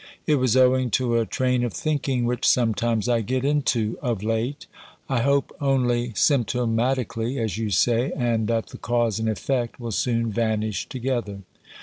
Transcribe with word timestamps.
It 0.25 0.37
was 0.37 0.57
owing 0.57 0.89
to 0.97 1.19
a 1.19 1.27
train 1.27 1.63
of 1.63 1.73
thinking 1.75 2.25
which 2.25 2.47
sometimes 2.47 3.07
I 3.07 3.21
get 3.21 3.45
into, 3.45 3.99
of 4.01 4.23
late; 4.23 4.65
I 5.07 5.21
hope 5.21 5.55
only 5.61 6.13
symptomatically, 6.15 7.37
as 7.37 7.59
you 7.59 7.69
say, 7.69 8.11
and 8.17 8.47
that 8.47 8.69
the 8.69 8.79
cause 8.79 9.19
and 9.19 9.29
effect 9.29 9.79
will 9.79 9.91
soon 9.91 10.31
vanish 10.31 10.89
together. 10.89 11.41